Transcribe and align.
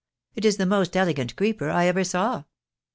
It 0.33 0.45
is 0.45 0.57
the 0.57 0.65
most 0.65 0.97
elegant 0.97 1.35
creeper 1.35 1.69
I 1.69 1.85
ever 1.85 2.03
saw." 2.03 2.45